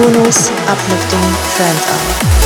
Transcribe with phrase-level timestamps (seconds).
[0.00, 2.39] Kunos Uplifting Trance Hour.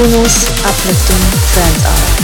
[0.00, 2.19] Kunos uplifting trance hour.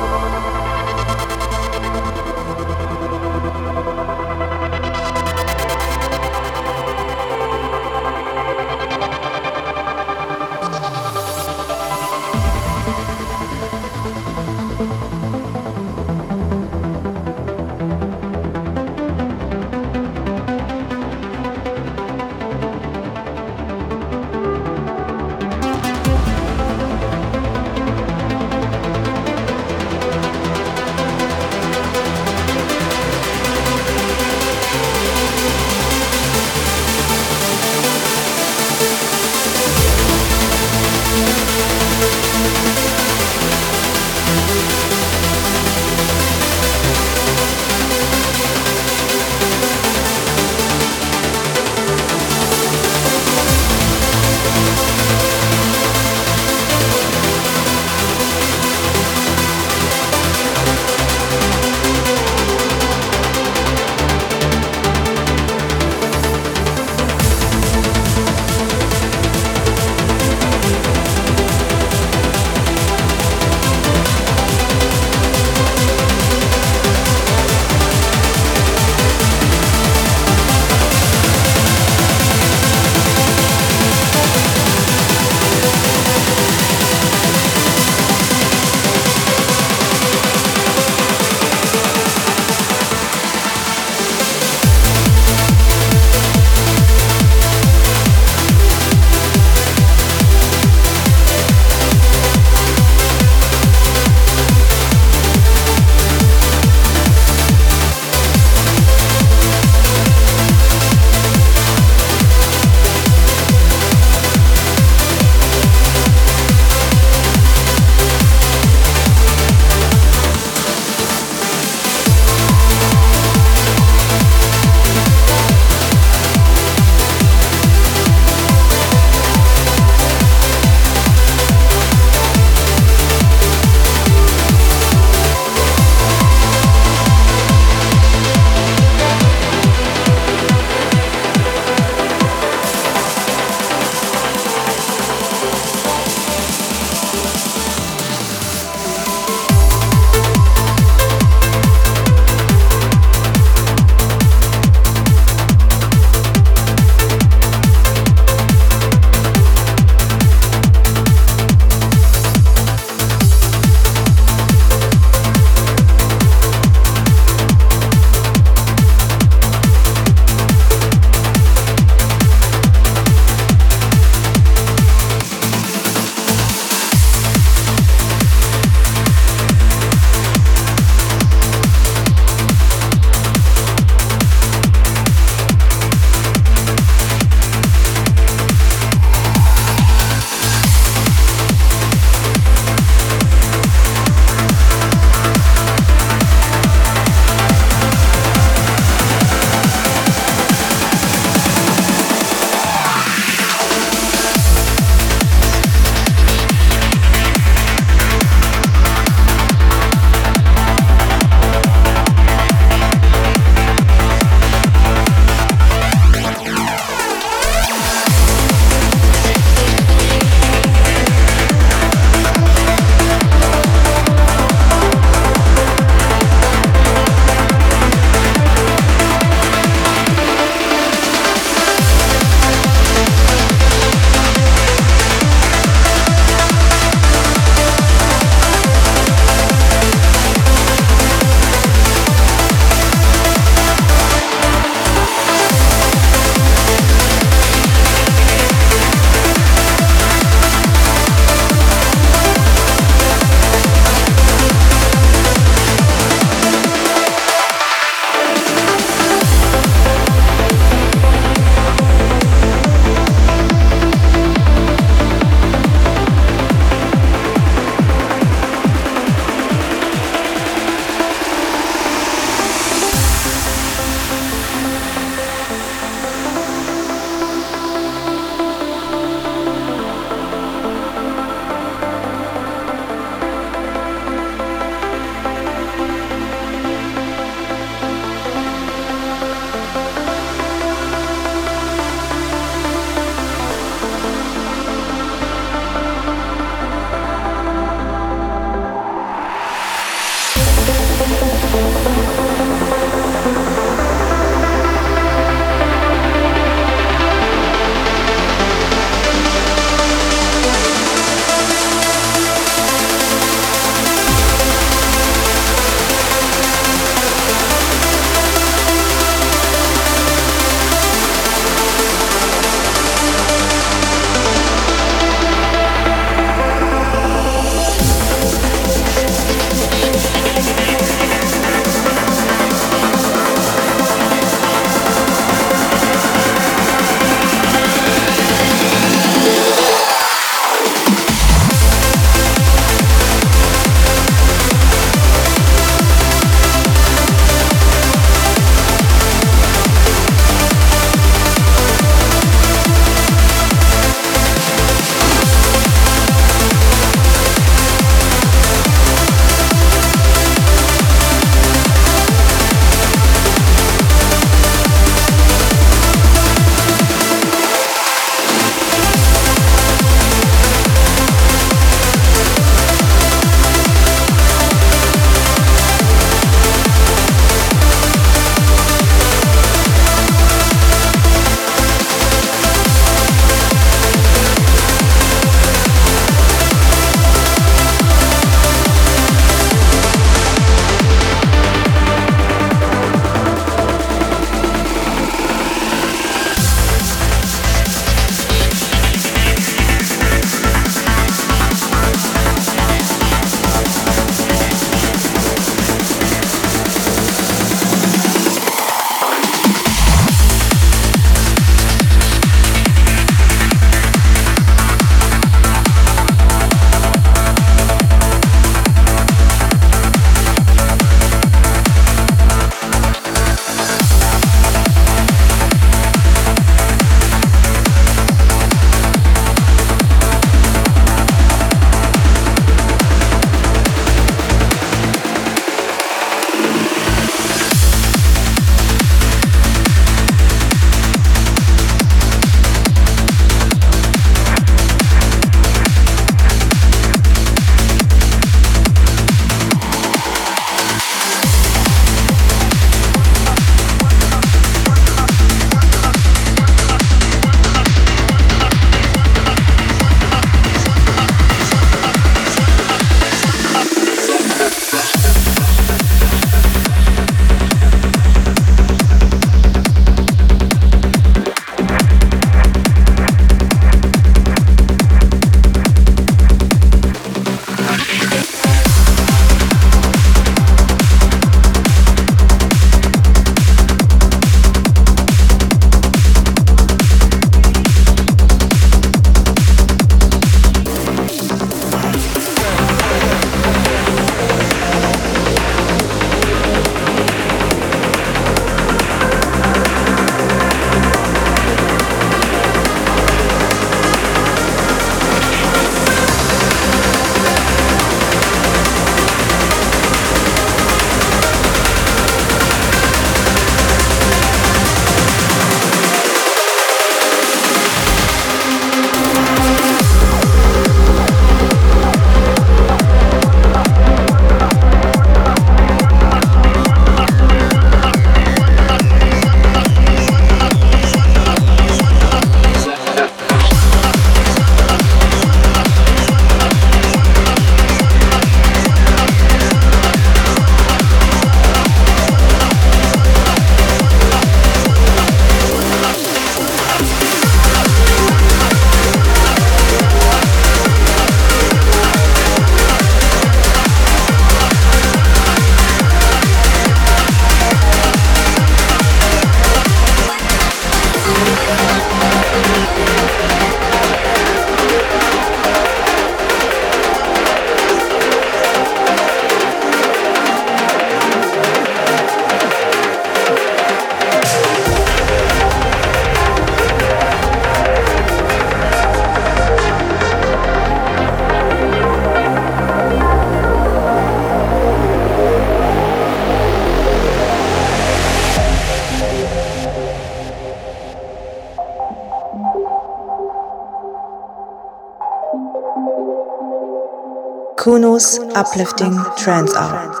[597.91, 600.00] Kuno's uplifting trance hour.